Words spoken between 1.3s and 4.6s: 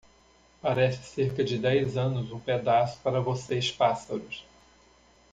de dez anos um pedaço para vocês pássaros.